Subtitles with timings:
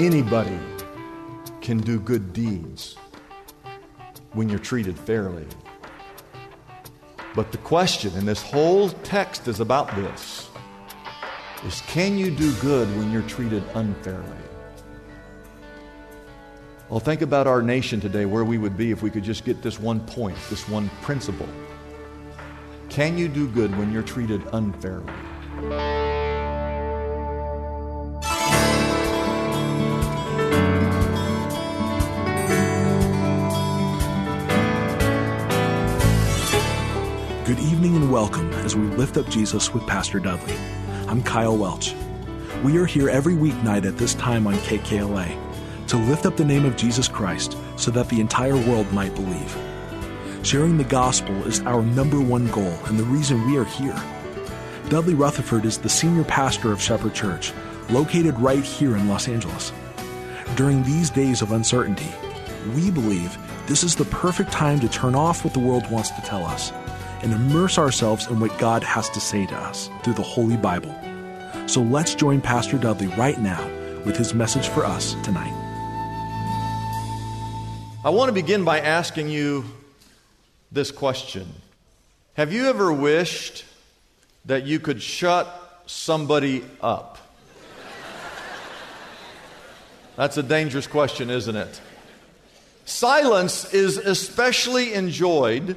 [0.00, 0.58] Anybody
[1.60, 2.96] can do good deeds
[4.32, 5.46] when you're treated fairly.
[7.36, 10.50] But the question, and this whole text is about this,
[11.64, 14.26] is can you do good when you're treated unfairly?
[16.90, 19.62] Well, think about our nation today, where we would be if we could just get
[19.62, 21.48] this one point, this one principle.
[22.88, 25.93] Can you do good when you're treated unfairly?
[38.64, 40.56] As we lift up Jesus with Pastor Dudley.
[41.06, 41.94] I'm Kyle Welch.
[42.64, 46.64] We are here every weeknight at this time on KKLA to lift up the name
[46.64, 49.54] of Jesus Christ so that the entire world might believe.
[50.42, 54.02] Sharing the gospel is our number one goal and the reason we are here.
[54.88, 57.52] Dudley Rutherford is the senior pastor of Shepherd Church,
[57.90, 59.72] located right here in Los Angeles.
[60.56, 62.10] During these days of uncertainty,
[62.74, 66.22] we believe this is the perfect time to turn off what the world wants to
[66.22, 66.72] tell us
[67.24, 70.94] and immerse ourselves in what God has to say to us through the Holy Bible.
[71.66, 73.66] So let's join Pastor Dudley right now
[74.04, 75.52] with his message for us tonight.
[78.04, 79.64] I want to begin by asking you
[80.70, 81.50] this question
[82.34, 83.64] Have you ever wished
[84.44, 87.16] that you could shut somebody up?
[90.16, 91.80] That's a dangerous question, isn't it?
[92.84, 95.74] Silence is especially enjoyed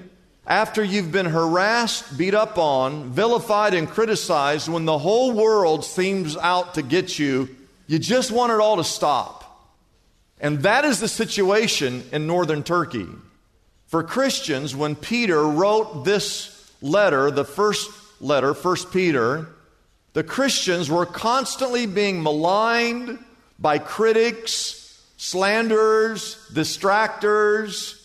[0.48, 6.38] after you've been harassed, beat up on, vilified, and criticized, when the whole world seems
[6.38, 7.50] out to get you,
[7.88, 9.44] you just want it all to stop.
[10.40, 13.08] And that is the situation in northern Turkey.
[13.88, 17.90] For Christians, when Peter wrote this letter, the first
[18.22, 19.50] letter, First Peter,
[20.14, 23.20] the Christians were constantly being maligned
[23.60, 27.97] by critics, slanderers, distractors,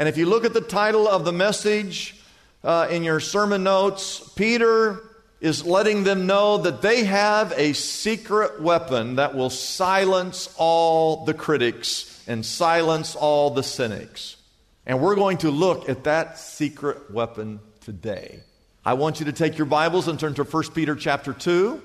[0.00, 2.16] and if you look at the title of the message
[2.64, 4.98] uh, in your sermon notes, Peter
[5.42, 11.34] is letting them know that they have a secret weapon that will silence all the
[11.34, 14.38] critics and silence all the cynics.
[14.86, 18.40] And we're going to look at that secret weapon today.
[18.82, 21.82] I want you to take your Bibles and turn to 1 Peter chapter 2,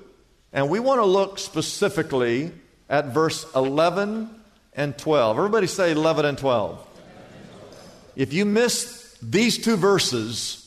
[0.53, 2.53] and we want to look specifically
[2.87, 4.29] at verse 11
[4.71, 5.37] and 12.
[5.37, 6.94] Everybody say 11 and 12.
[8.15, 10.61] If you miss these two verses,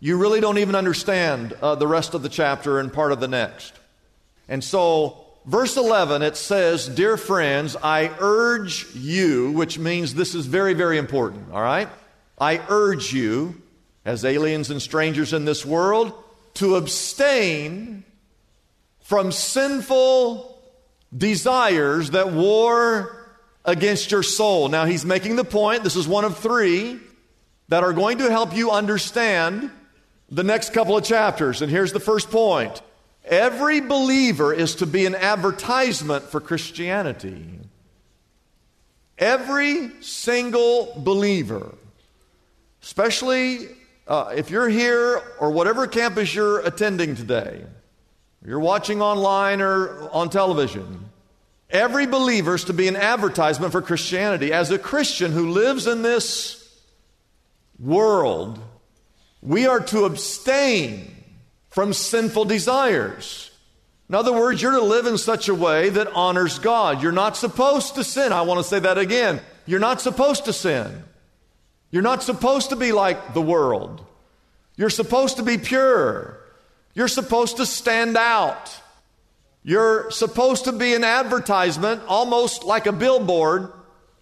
[0.00, 3.28] you really don't even understand uh, the rest of the chapter and part of the
[3.28, 3.72] next.
[4.48, 10.46] And so, verse 11, it says, Dear friends, I urge you, which means this is
[10.46, 11.88] very, very important, all right?
[12.38, 13.60] I urge you,
[14.04, 16.12] as aliens and strangers in this world,
[16.54, 18.04] to abstain
[19.00, 20.58] from sinful
[21.16, 23.19] desires that war
[23.64, 24.68] against your soul.
[24.68, 26.98] Now, he's making the point, this is one of three,
[27.68, 29.70] that are going to help you understand
[30.30, 31.62] the next couple of chapters.
[31.62, 32.82] And here's the first point
[33.24, 37.46] every believer is to be an advertisement for Christianity.
[39.18, 41.74] Every single believer,
[42.82, 43.68] especially
[44.06, 47.64] uh, if you're here or whatever campus you're attending today,
[48.44, 51.09] you're watching online or on television,
[51.70, 54.52] Every believer is to be an advertisement for Christianity.
[54.52, 56.56] As a Christian who lives in this
[57.78, 58.58] world,
[59.40, 61.14] we are to abstain
[61.68, 63.50] from sinful desires.
[64.08, 67.00] In other words, you're to live in such a way that honors God.
[67.00, 68.32] You're not supposed to sin.
[68.32, 69.40] I want to say that again.
[69.66, 71.04] You're not supposed to sin.
[71.92, 74.04] You're not supposed to be like the world.
[74.76, 76.40] You're supposed to be pure.
[76.94, 78.74] You're supposed to stand out.
[79.62, 83.72] You're supposed to be an advertisement, almost like a billboard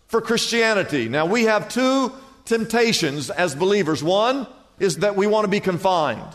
[0.08, 1.08] for Christianity.
[1.08, 2.12] Now, we have two
[2.44, 4.02] temptations as believers.
[4.02, 4.46] One
[4.80, 6.34] is that we want to be confined.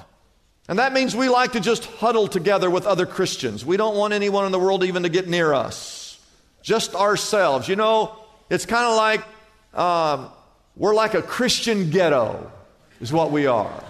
[0.70, 3.66] And that means we like to just huddle together with other Christians.
[3.66, 6.18] We don't want anyone in the world even to get near us,
[6.62, 7.68] just ourselves.
[7.68, 8.16] You know,
[8.50, 9.26] it's kind of like
[9.74, 10.30] um,
[10.78, 12.50] we're like a Christian ghetto,
[13.02, 13.84] is what we are.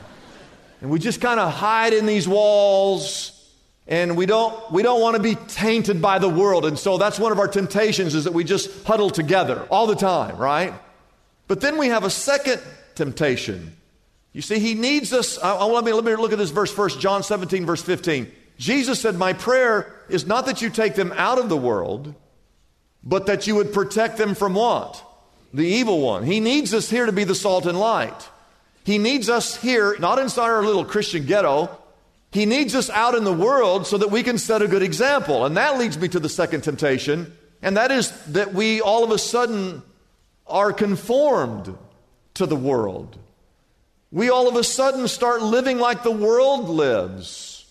[0.82, 3.43] And we just kind of hide in these walls
[3.88, 6.66] And we don't, we don't want to be tainted by the world.
[6.66, 9.96] And so that's one of our temptations is that we just huddle together all the
[9.96, 10.74] time, right?
[11.48, 12.62] But then we have a second
[12.96, 13.76] temptation.
[14.32, 15.38] You see, he needs us.
[15.38, 18.32] I, I, let, me, let me look at this verse first, John 17, verse 15.
[18.58, 22.16] Jesus said, My prayer is not that you take them out of the world,
[23.04, 25.04] but that you would protect them from what?
[25.54, 26.24] The evil one.
[26.24, 28.30] He needs us here to be the salt and light.
[28.86, 31.70] He needs us here, not inside our little Christian ghetto,
[32.34, 35.46] he needs us out in the world so that we can set a good example.
[35.46, 37.32] And that leads me to the second temptation,
[37.62, 39.84] and that is that we all of a sudden
[40.48, 41.78] are conformed
[42.34, 43.18] to the world.
[44.12, 47.66] We all of a sudden start living like the world lives.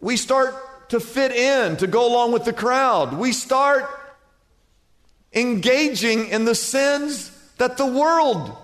[0.00, 3.18] We start to fit in, to go along with the crowd.
[3.18, 3.88] We start
[5.34, 8.56] engaging in the sins that the world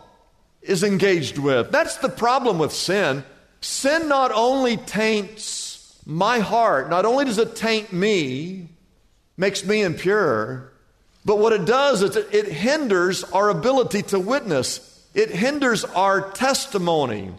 [0.62, 1.70] is engaged with.
[1.70, 3.24] That's the problem with sin.
[3.60, 8.68] Sin not only taints my heart, not only does it taint me,
[9.36, 10.72] makes me impure,
[11.24, 14.86] but what it does is it hinders our ability to witness.
[15.14, 17.32] It hinders our testimony.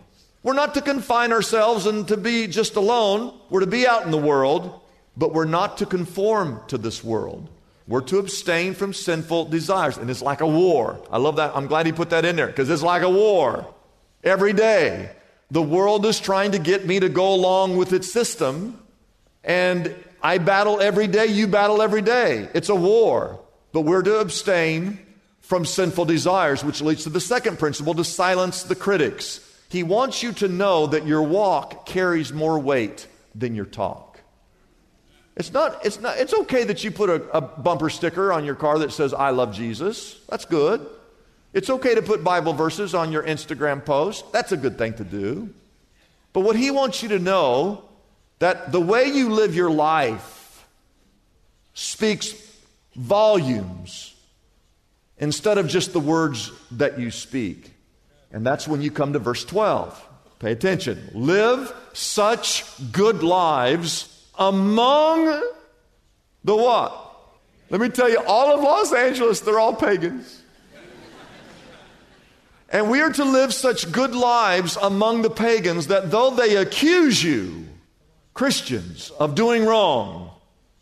[0.44, 3.38] We're not to confine ourselves and to be just alone.
[3.50, 4.80] We're to be out in the world,
[5.18, 7.50] but we're not to conform to this world.
[7.88, 9.98] We're to abstain from sinful desires.
[9.98, 11.00] And it's like a war.
[11.12, 11.56] I love that.
[11.56, 13.74] I'm glad he put that in there because it's like a war
[14.24, 15.12] every day.
[15.52, 18.82] The world is trying to get me to go along with its system,
[19.44, 19.94] and
[20.24, 22.50] I battle every day, you battle every day.
[22.54, 23.40] It's a war.
[23.74, 25.00] But we're to abstain
[25.42, 29.40] from sinful desires, which leads to the second principle to silence the critics.
[29.70, 34.22] He wants you to know that your walk carries more weight than your talk.
[35.36, 38.56] It's not, it's not, it's okay that you put a, a bumper sticker on your
[38.56, 40.20] car that says, I love Jesus.
[40.30, 40.86] That's good.
[41.54, 44.32] It's okay to put Bible verses on your Instagram post.
[44.32, 45.50] That's a good thing to do.
[46.34, 47.84] But what he wants you to know
[48.40, 50.66] that the way you live your life
[51.74, 52.34] speaks
[52.96, 54.14] volumes
[55.18, 57.72] instead of just the words that you speak.
[58.32, 60.08] And that's when you come to verse 12.
[60.40, 61.12] Pay attention.
[61.14, 65.26] Live such good lives among
[66.44, 66.98] the what?
[67.70, 70.41] Let me tell you, all of Los Angeles, they're all pagans.
[72.72, 77.22] And we are to live such good lives among the pagans that though they accuse
[77.22, 77.68] you,
[78.34, 80.32] Christians, of doing wrong,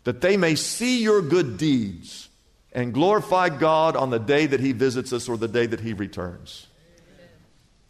[0.04, 2.28] that they may see your good deeds
[2.72, 5.92] and glorify God on the day that He visits us or the day that He
[5.92, 6.68] returns.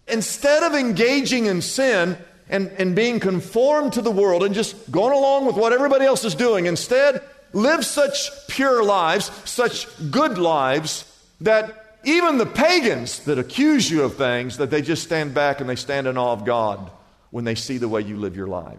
[0.08, 2.16] Instead of engaging in sin
[2.48, 6.24] and, and being conformed to the world and just going along with what everybody else
[6.24, 11.04] is doing, instead, live such pure lives, such good lives,
[11.42, 15.68] that even the pagans that accuse you of things, that they just stand back and
[15.68, 16.90] they stand in awe of God
[17.30, 18.78] when they see the way you live your life.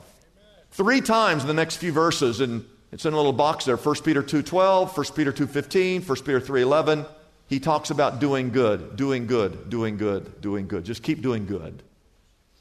[0.71, 3.95] Three times in the next few verses, and it's in a little box there 1
[4.03, 7.05] Peter 2.12, 1 Peter 2.15, 1 Peter 3.11,
[7.47, 10.85] he talks about doing good, doing good, doing good, doing good.
[10.85, 11.83] Just keep doing good.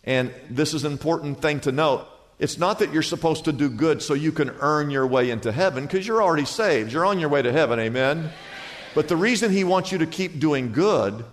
[0.03, 2.09] And this is an important thing to note.
[2.41, 5.53] It's not that you're supposed to do good so you can earn your way into
[5.53, 6.93] heaven, because you're already saved.
[6.93, 8.31] You're on your way to heaven, amen?
[8.95, 11.25] But the reason he wants you to keep doing good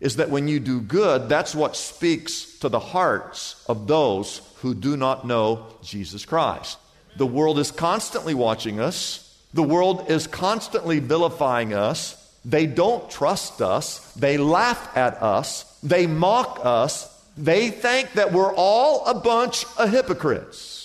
[0.00, 4.74] is that when you do good, that's what speaks to the hearts of those who
[4.74, 6.78] do not know Jesus Christ.
[7.16, 12.18] The world is constantly watching us, the world is constantly vilifying us.
[12.44, 18.54] They don't trust us, they laugh at us, they mock us, they think that we're
[18.54, 20.81] all a bunch of hypocrites.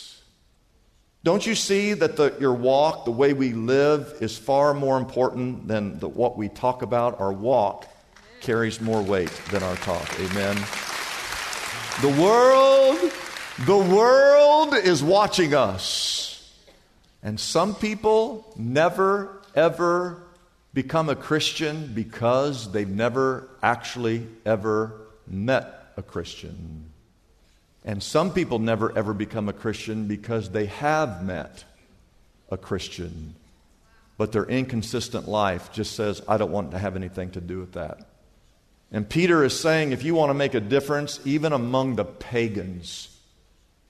[1.27, 5.67] Don't you see that the, your walk, the way we live, is far more important
[5.67, 7.19] than the, what we talk about?
[7.19, 7.85] Our walk
[8.39, 10.09] carries more weight than our talk.
[10.21, 10.55] Amen.
[11.99, 13.11] The world,
[13.65, 16.49] the world is watching us.
[17.21, 20.23] And some people never, ever
[20.73, 24.93] become a Christian because they've never actually ever
[25.27, 26.86] met a Christian.
[27.87, 31.63] And some people never ever become a Christian because they have met
[32.51, 33.33] a Christian,
[34.17, 37.71] but their inconsistent life just says, I don't want to have anything to do with
[37.73, 38.05] that.
[38.91, 43.07] And Peter is saying, if you want to make a difference, even among the pagans,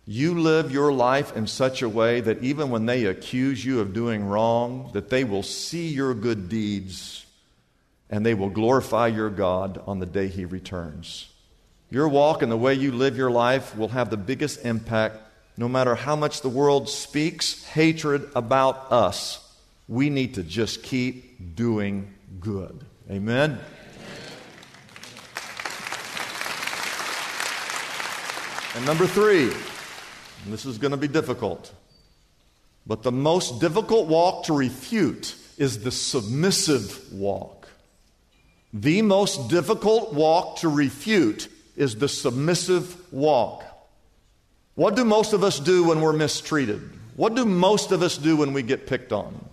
[0.05, 3.95] you live your life in such a way that even when they accuse you of
[3.95, 7.25] doing wrong, that they will see your good deeds
[8.11, 11.29] and they will glorify your God on the day he returns.
[11.89, 15.17] Your walk and the way you live your life will have the biggest impact
[15.56, 19.44] no matter how much the world speaks hatred about us.
[19.88, 22.86] We need to just keep doing good.
[23.10, 23.58] Amen?
[28.75, 31.74] And number three, and this is going to be difficult.
[32.86, 37.67] But the most difficult walk to refute is the submissive walk.
[38.74, 43.63] The most difficult walk to refute is the submissive walk.
[44.75, 46.81] What do most of us do when we're mistreated?
[47.15, 49.48] What do most of us do when we get picked on?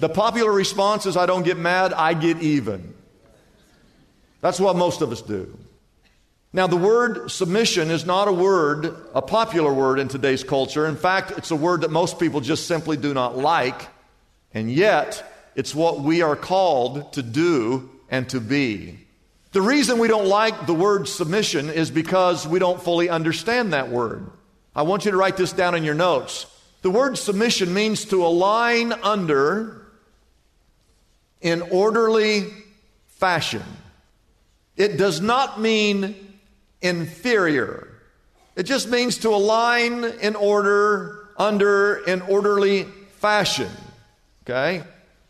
[0.00, 2.94] The popular response is I don't get mad, I get even.
[4.40, 5.56] That's what most of us do.
[6.52, 10.86] Now, the word submission is not a word, a popular word in today's culture.
[10.86, 13.88] In fact, it's a word that most people just simply do not like,
[14.52, 19.03] and yet it's what we are called to do and to be.
[19.54, 23.88] The reason we don't like the word submission is because we don't fully understand that
[23.88, 24.28] word.
[24.74, 26.46] I want you to write this down in your notes.
[26.82, 29.86] The word submission means to align under
[31.40, 32.52] in orderly
[33.06, 33.62] fashion.
[34.76, 36.16] It does not mean
[36.82, 37.86] inferior.
[38.56, 43.70] It just means to align in order, under in orderly fashion.
[44.42, 44.82] Okay?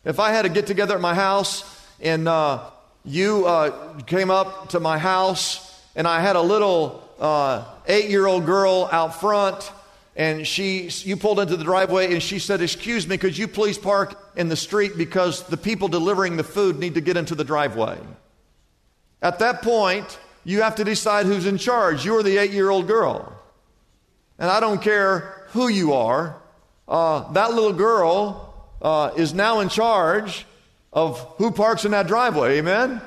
[0.03, 1.63] If I had a get together at my house
[2.01, 2.71] and uh,
[3.05, 8.27] you uh, came up to my house and I had a little uh, eight year
[8.27, 9.71] old girl out front
[10.17, 13.77] and she, you pulled into the driveway and she said, Excuse me, could you please
[13.77, 17.45] park in the street because the people delivering the food need to get into the
[17.45, 17.99] driveway?
[19.21, 22.05] At that point, you have to decide who's in charge.
[22.05, 23.33] You're the eight year old girl.
[24.39, 26.37] And I don't care who you are,
[26.89, 30.47] uh, that little girl uh, is now in charge
[30.95, 32.59] of who parks in that driveway.
[32.59, 33.03] Amen?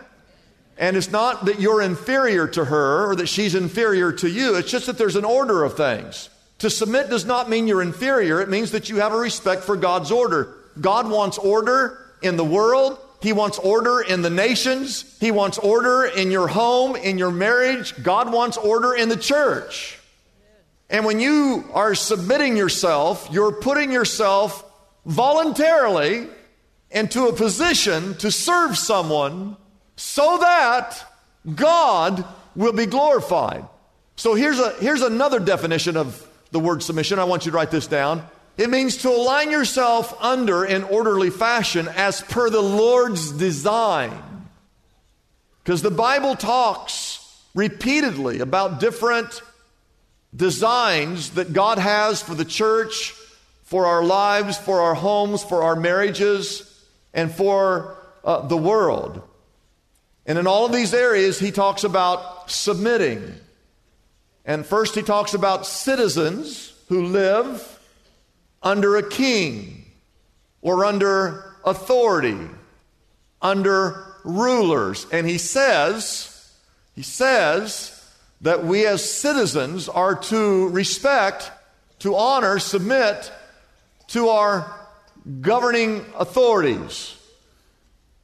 [0.77, 4.69] And it's not that you're inferior to her or that she's inferior to you, it's
[4.69, 6.29] just that there's an order of things.
[6.59, 9.75] To submit does not mean you're inferior, it means that you have a respect for
[9.75, 10.53] God's order.
[10.79, 15.17] God wants order in the world, he wants order in the nations.
[15.19, 18.01] He wants order in your home, in your marriage.
[18.03, 19.99] God wants order in the church.
[20.89, 24.63] And when you are submitting yourself, you're putting yourself
[25.05, 26.27] voluntarily
[26.91, 29.57] into a position to serve someone
[29.95, 31.03] so that
[31.55, 32.25] God
[32.55, 33.65] will be glorified.
[34.15, 37.19] So here's, a, here's another definition of the word submission.
[37.19, 38.25] I want you to write this down.
[38.57, 44.11] It means to align yourself under in orderly fashion as per the Lord's design.
[45.63, 49.41] Because the Bible talks repeatedly about different
[50.35, 53.13] designs that God has for the church,
[53.63, 56.63] for our lives, for our homes, for our marriages,
[57.17, 59.21] and for uh, the world.
[60.27, 63.33] And in all of these areas, he talks about submitting.
[64.45, 67.79] And first, he talks about citizens who live
[68.61, 69.85] under a king
[70.61, 72.39] or under authority,
[73.41, 75.07] under rulers.
[75.11, 76.53] And he says,
[76.95, 77.93] he says
[78.41, 81.49] that we as citizens are to respect,
[81.99, 83.31] to honor, submit
[84.09, 84.86] to our
[85.41, 87.15] governing authorities.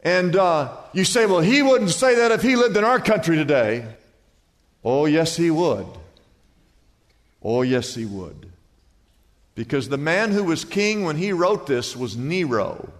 [0.01, 3.35] And uh, you say, well, he wouldn't say that if he lived in our country
[3.35, 3.85] today.
[4.83, 5.87] Oh, yes, he would.
[7.41, 8.51] Oh, yes, he would.
[9.55, 12.91] Because the man who was king when he wrote this was Nero.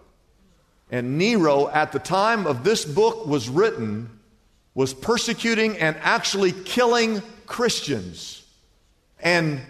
[0.91, 4.19] And Nero, at the time of this book was written,
[4.75, 8.45] was persecuting and actually killing Christians.
[9.19, 9.62] And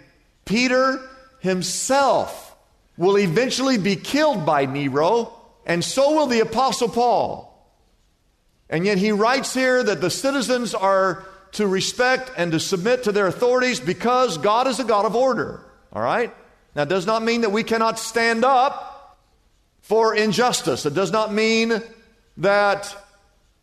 [0.44, 1.00] Peter
[1.40, 2.53] himself
[2.96, 5.32] will eventually be killed by Nero,
[5.66, 7.50] and so will the Apostle Paul.
[8.68, 13.12] And yet he writes here that the citizens are to respect and to submit to
[13.12, 15.64] their authorities because God is a God of order.
[15.92, 16.34] All right?
[16.74, 19.18] Now, it does not mean that we cannot stand up
[19.80, 20.86] for injustice.
[20.86, 21.80] It does not mean
[22.38, 22.96] that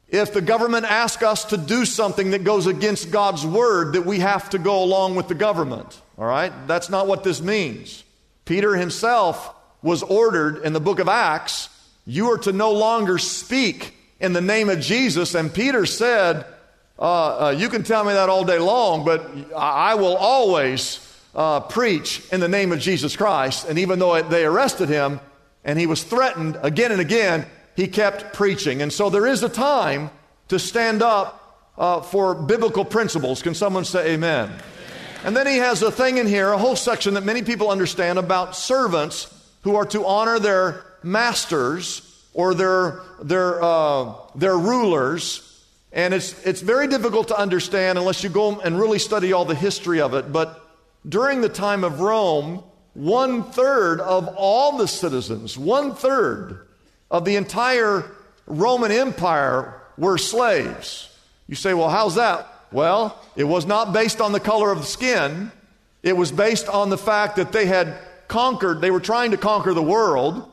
[0.08, 4.20] if the government asks us to do something that goes against God's word, that we
[4.20, 6.00] have to go along with the government.
[6.18, 6.54] All right?
[6.68, 8.04] That's not what this means.
[8.52, 11.70] Peter himself was ordered in the book of Acts,
[12.06, 15.36] you are to no longer speak in the name of Jesus.
[15.36, 16.46] And Peter said,
[17.00, 21.00] uh, uh, You can tell me that all day long, but I will always
[21.34, 23.70] uh, preach in the name of Jesus Christ.
[23.70, 25.22] And even though they arrested him
[25.64, 27.46] and he was threatened again and again,
[27.78, 28.82] he kept preaching.
[28.82, 30.12] And so there is a time
[30.50, 33.42] to stand up uh, for biblical principles.
[33.42, 34.52] Can someone say amen?
[35.24, 38.18] And then he has a thing in here, a whole section that many people understand
[38.18, 45.48] about servants who are to honor their masters or their, their, uh, their rulers.
[45.92, 49.56] And it's, it's very difficult to understand unless you go and really study all the
[49.56, 50.32] history of it.
[50.32, 50.60] But
[51.08, 52.64] during the time of Rome,
[52.94, 56.68] one third of all the citizens, one third
[57.12, 58.10] of the entire
[58.48, 61.16] Roman Empire were slaves.
[61.48, 62.48] You say, well, how's that?
[62.72, 65.52] Well, it was not based on the color of the skin,
[66.04, 67.98] it was based on the fact that they had
[68.28, 70.48] conquered, they were trying to conquer the world.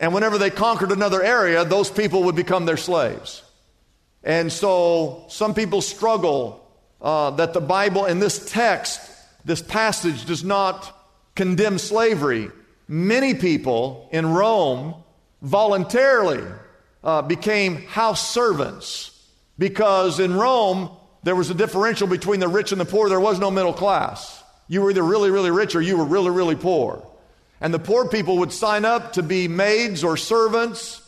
[0.00, 3.42] And whenever they conquered another area, those people would become their slaves.
[4.22, 6.64] And so some people struggle
[7.00, 9.00] uh, that the Bible in this text,
[9.44, 10.94] this passage, does not
[11.34, 12.50] condemn slavery.
[12.86, 14.94] Many people in Rome
[15.42, 16.44] voluntarily
[17.04, 19.10] uh, became house servants
[19.58, 20.90] because in Rome
[21.22, 23.08] there was a differential between the rich and the poor.
[23.08, 24.42] There was no middle class.
[24.68, 27.06] You were either really, really rich or you were really, really poor.
[27.60, 31.02] And the poor people would sign up to be maids or servants.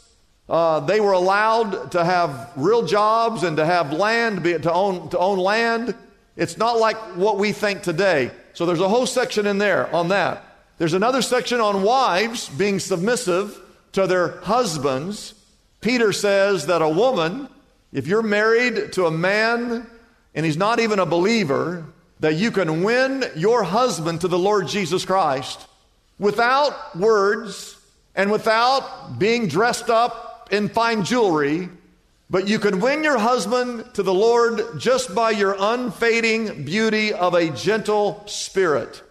[0.48, 5.08] Uh, they were allowed to have real jobs and to have land, be, to, own,
[5.10, 5.94] to own land.
[6.36, 8.32] It's not like what we think today.
[8.54, 10.44] So there's a whole section in there on that.
[10.78, 13.60] There's another section on wives being submissive
[13.92, 15.34] to their husbands.
[15.80, 17.48] Peter says that a woman,
[17.92, 19.86] if you're married to a man
[20.34, 21.84] and he's not even a believer,
[22.20, 25.66] that you can win your husband to the Lord Jesus Christ
[26.18, 27.76] without words
[28.14, 31.68] and without being dressed up in fine jewelry,
[32.28, 37.34] but you can win your husband to the Lord just by your unfading beauty of
[37.34, 39.02] a gentle spirit.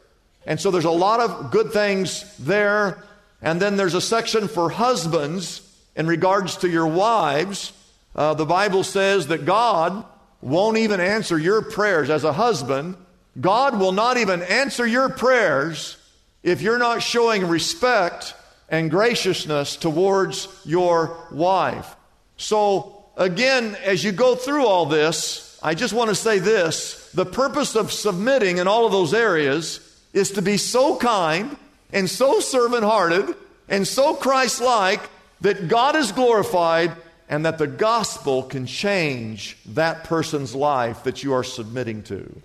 [0.46, 3.04] And so there's a lot of good things there.
[3.42, 5.62] And then there's a section for husbands
[5.96, 7.74] in regards to your wives.
[8.16, 10.06] Uh, the Bible says that God
[10.42, 12.96] won't even answer your prayers as a husband.
[13.40, 15.98] God will not even answer your prayers
[16.44, 18.34] if you're not showing respect
[18.70, 21.96] and graciousness towards your wife.
[22.38, 27.26] So, again, as you go through all this, I just want to say this the
[27.26, 29.80] purpose of submitting in all of those areas
[30.14, 31.58] is to be so kind
[31.92, 33.36] and so servant hearted
[33.68, 35.02] and so Christ like
[35.42, 36.92] that God is glorified
[37.30, 42.42] and that the gospel can change that person's life that you are submitting to.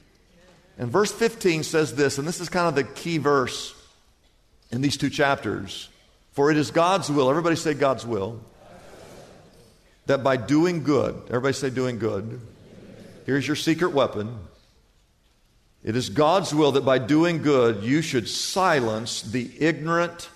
[0.79, 3.75] And verse 15 says this, and this is kind of the key verse
[4.71, 5.89] in these two chapters.
[6.33, 8.41] For it is God's will, everybody say God's will,
[10.07, 12.41] that by doing good, everybody say doing good,
[13.25, 14.37] here's your secret weapon.
[15.83, 20.29] It is God's will that by doing good, you should silence the ignorant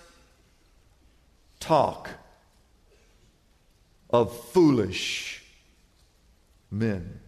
[1.60, 2.08] talk
[4.10, 5.42] of foolish
[6.70, 7.20] men.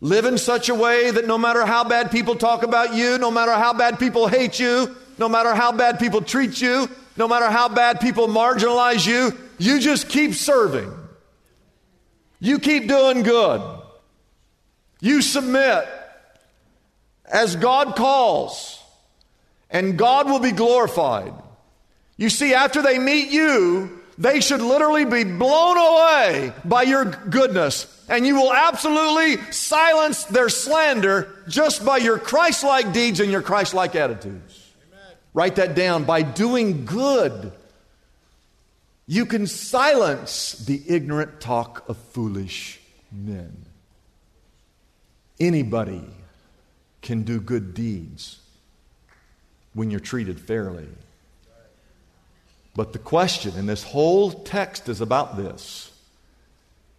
[0.00, 3.30] Live in such a way that no matter how bad people talk about you, no
[3.30, 7.50] matter how bad people hate you, no matter how bad people treat you, no matter
[7.50, 10.92] how bad people marginalize you, you just keep serving.
[12.38, 13.60] You keep doing good.
[15.00, 15.88] You submit
[17.24, 18.80] as God calls,
[19.70, 21.34] and God will be glorified.
[22.16, 27.94] You see, after they meet you, they should literally be blown away by your goodness.
[28.08, 33.42] And you will absolutely silence their slander just by your Christ like deeds and your
[33.42, 34.72] Christ like attitudes.
[35.34, 36.04] Write that down.
[36.04, 37.52] By doing good,
[39.06, 42.80] you can silence the ignorant talk of foolish
[43.12, 43.64] men.
[45.38, 46.04] Anybody
[47.02, 48.40] can do good deeds
[49.74, 50.88] when you're treated fairly.
[52.78, 55.90] But the question, and this whole text is about this,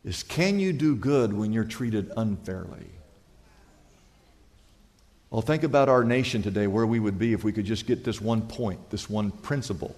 [0.03, 2.85] is can you do good when you're treated unfairly?
[5.29, 8.03] Well, think about our nation today, where we would be if we could just get
[8.03, 9.95] this one point, this one principle.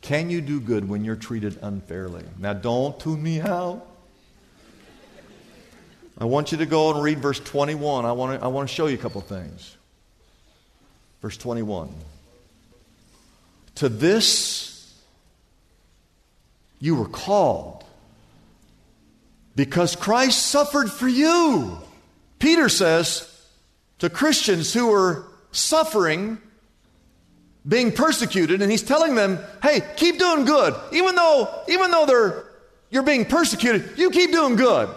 [0.00, 2.24] Can you do good when you're treated unfairly?
[2.36, 3.86] Now, don't tune me out.
[6.18, 8.04] I want you to go and read verse 21.
[8.04, 9.76] I want to, I want to show you a couple things.
[11.22, 11.94] Verse 21.
[13.80, 14.94] To this
[16.80, 17.82] you were called
[19.56, 21.78] because Christ suffered for you.
[22.38, 23.26] Peter says,
[24.00, 26.36] to Christians who were suffering,
[27.66, 30.74] being persecuted, and he's telling them, hey, keep doing good.
[30.92, 32.44] Even though, even though they're,
[32.90, 34.90] you're being persecuted, you keep doing good.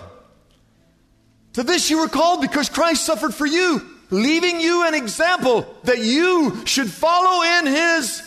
[1.54, 6.00] To this you were called because Christ suffered for you, leaving you an example that
[6.00, 8.22] you should follow in his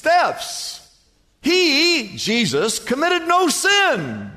[0.00, 0.80] steps.
[1.42, 4.30] He, Jesus, committed no sin,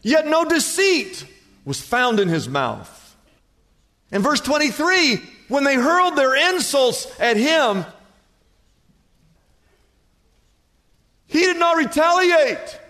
[0.00, 1.26] yet no deceit
[1.64, 3.16] was found in his mouth.
[4.12, 5.16] In verse 23,
[5.48, 7.84] when they hurled their insults at him,
[11.26, 12.80] he did not retaliate.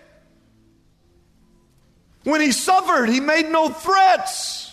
[2.25, 4.71] When he suffered, he made no threats.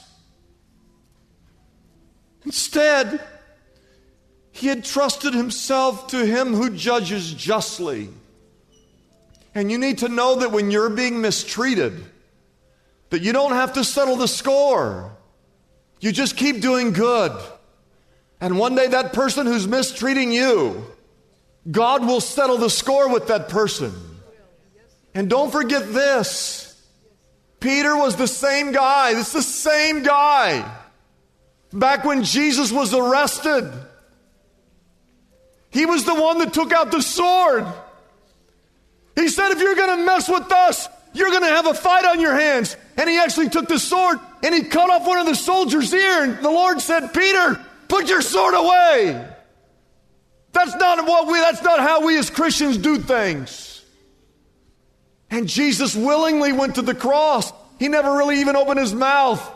[2.44, 3.20] Instead,
[4.56, 8.08] he had trusted himself to him who judges justly.
[9.54, 12.02] And you need to know that when you're being mistreated,
[13.10, 15.14] that you don't have to settle the score.
[16.00, 17.32] You just keep doing good.
[18.40, 20.86] And one day, that person who's mistreating you,
[21.70, 23.92] God will settle the score with that person.
[25.14, 26.82] And don't forget this
[27.60, 29.18] Peter was the same guy.
[29.18, 30.70] It's the same guy.
[31.74, 33.70] Back when Jesus was arrested,
[35.76, 37.66] he was the one that took out the sword.
[39.14, 42.06] He said, If you're going to mess with us, you're going to have a fight
[42.06, 42.78] on your hands.
[42.96, 46.24] And he actually took the sword and he cut off one of the soldiers' ear.
[46.24, 49.22] And the Lord said, Peter, put your sword away.
[50.52, 53.84] That's not what we, that's not how we as Christians do things.
[55.28, 57.52] And Jesus willingly went to the cross.
[57.78, 59.46] He never really even opened his mouth.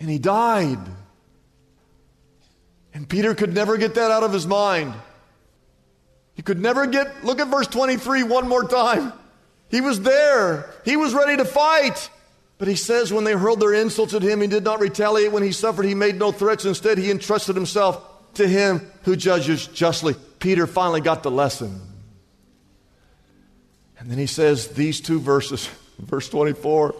[0.00, 0.80] And he died.
[2.96, 4.94] And Peter could never get that out of his mind.
[6.32, 9.12] He could never get, look at verse 23 one more time.
[9.68, 12.08] He was there, he was ready to fight.
[12.56, 15.30] But he says when they hurled their insults at him, he did not retaliate.
[15.30, 16.64] When he suffered, he made no threats.
[16.64, 20.14] Instead, he entrusted himself to him who judges justly.
[20.38, 21.78] Peter finally got the lesson.
[23.98, 26.94] And then he says these two verses, verse 24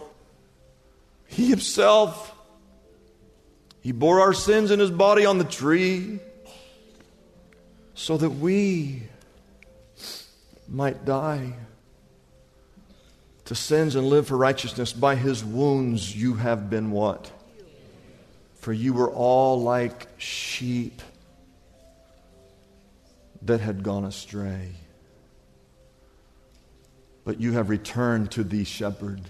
[1.25, 2.36] He himself
[3.87, 6.19] he bore our sins in his body on the tree
[7.93, 9.03] so that we
[10.67, 11.53] might die
[13.45, 14.91] to sins and live for righteousness.
[14.91, 17.31] By his wounds you have been what?
[18.55, 21.01] For you were all like sheep
[23.43, 24.71] that had gone astray.
[27.23, 29.21] But you have returned to the shepherd.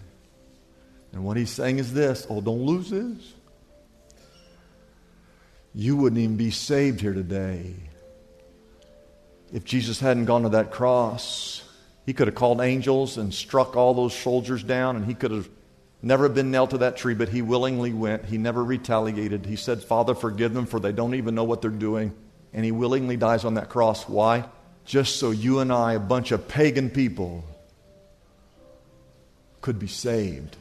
[1.14, 3.36] And what he's saying is this oh, don't lose this
[5.78, 7.72] you wouldn't even be saved here today.
[9.54, 11.64] If Jesus hadn't gone to that cross,
[12.04, 15.48] he could have called angels and struck all those soldiers down, and he could have
[16.02, 18.26] never been nailed to that tree, but he willingly went.
[18.26, 19.46] He never retaliated.
[19.46, 22.12] He said, Father, forgive them, for they don't even know what they're doing.
[22.54, 24.10] And he willingly dies on that cross.
[24.10, 24.46] Why?
[24.84, 27.46] Just so you and I, a bunch of pagan people,
[29.62, 30.58] could be saved.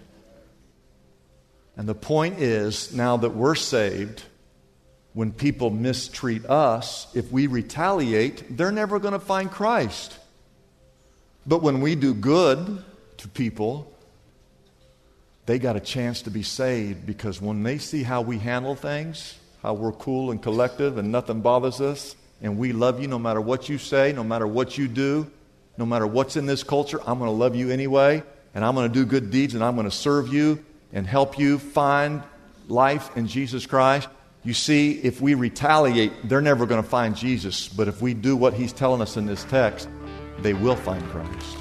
[1.74, 4.22] And the point is, now that we're saved,
[5.16, 10.18] when people mistreat us, if we retaliate, they're never going to find Christ.
[11.46, 12.84] But when we do good
[13.16, 13.90] to people,
[15.46, 19.38] they got a chance to be saved because when they see how we handle things,
[19.62, 23.40] how we're cool and collective and nothing bothers us, and we love you no matter
[23.40, 25.30] what you say, no matter what you do,
[25.78, 28.22] no matter what's in this culture, I'm going to love you anyway,
[28.54, 31.38] and I'm going to do good deeds, and I'm going to serve you and help
[31.38, 32.22] you find
[32.68, 34.10] life in Jesus Christ.
[34.46, 37.66] You see, if we retaliate, they're never going to find Jesus.
[37.66, 39.88] But if we do what he's telling us in this text,
[40.38, 41.56] they will find Christ.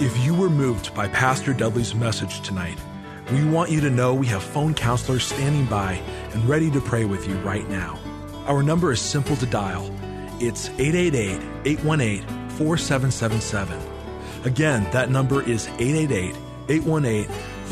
[0.00, 2.78] If you were moved by Pastor Dudley's message tonight,
[3.32, 5.94] we want you to know we have phone counselors standing by
[6.34, 7.98] and ready to pray with you right now.
[8.46, 9.92] Our number is simple to dial.
[10.40, 13.97] It's 888 818 4777.
[14.44, 16.36] Again, that number is 888
[16.68, 17.24] 818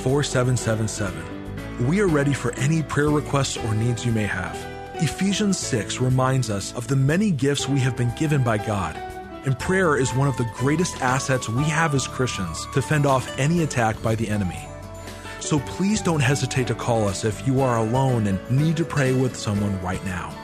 [0.03, 1.87] 4777.
[1.87, 4.57] We are ready for any prayer requests or needs you may have.
[4.97, 8.97] Ephesians 6 reminds us of the many gifts we have been given by God.
[9.45, 13.39] And prayer is one of the greatest assets we have as Christians to fend off
[13.39, 14.67] any attack by the enemy.
[15.41, 19.13] So please don't hesitate to call us if you are alone and need to pray
[19.13, 20.35] with someone right now.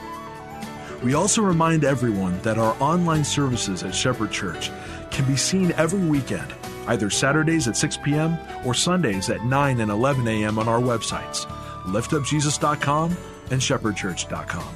[1.03, 4.71] We also remind everyone that our online services at Shepherd Church
[5.13, 6.53] can be seen every weekend,
[6.87, 8.37] either Saturdays at 6 p.m.
[8.65, 10.59] or Sundays at 9 and 11 a.m.
[10.59, 11.45] on our websites,
[11.83, 13.15] liftupjesus.com
[13.51, 14.75] and shepherdchurch.com.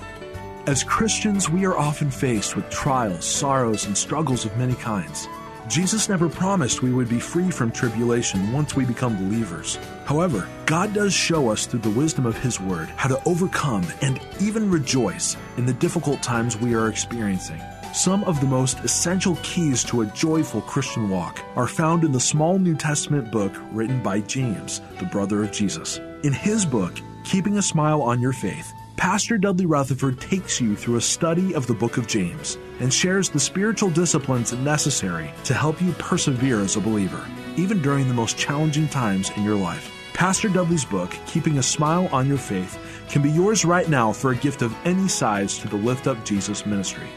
[0.67, 5.27] As Christians, we are often faced with trials, sorrows, and struggles of many kinds.
[5.67, 9.77] Jesus never promised we would be free from tribulation once we become believers.
[10.05, 14.19] However, God does show us through the wisdom of His Word how to overcome and
[14.39, 17.61] even rejoice in the difficult times we are experiencing.
[17.93, 22.19] Some of the most essential keys to a joyful Christian walk are found in the
[22.19, 25.99] small New Testament book written by James, the brother of Jesus.
[26.23, 30.97] In his book, Keeping a Smile on Your Faith, Pastor Dudley Rutherford takes you through
[30.97, 35.81] a study of the book of James and shares the spiritual disciplines necessary to help
[35.81, 39.91] you persevere as a believer, even during the most challenging times in your life.
[40.13, 42.77] Pastor Dudley's book, Keeping a Smile on Your Faith,
[43.09, 46.23] can be yours right now for a gift of any size to the Lift Up
[46.25, 47.07] Jesus ministry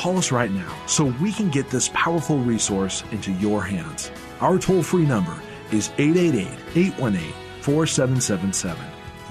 [0.00, 4.10] call us right now so we can get this powerful resource into your hands.
[4.40, 5.38] Our toll free number
[5.72, 8.82] is 888 818 4777.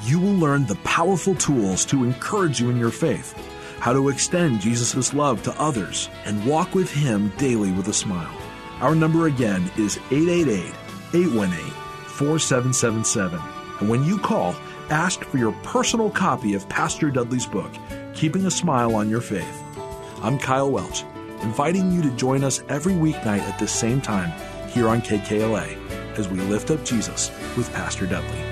[0.03, 3.33] You will learn the powerful tools to encourage you in your faith,
[3.79, 8.35] how to extend Jesus' love to others, and walk with Him daily with a smile.
[8.79, 10.71] Our number again is 888
[11.15, 11.71] 818
[12.09, 13.39] 4777.
[13.79, 14.55] And when you call,
[14.91, 17.71] ask for your personal copy of Pastor Dudley's book,
[18.13, 19.63] Keeping a Smile on Your Faith.
[20.21, 21.05] I'm Kyle Welch,
[21.43, 24.33] inviting you to join us every weeknight at this same time
[24.67, 28.48] here on KKLA as we lift up Jesus with Pastor Dudley.